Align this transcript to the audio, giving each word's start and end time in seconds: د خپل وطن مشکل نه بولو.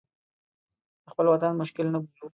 د 1.03 1.05
خپل 1.11 1.25
وطن 1.29 1.51
مشکل 1.61 1.85
نه 1.93 1.99
بولو. 2.03 2.25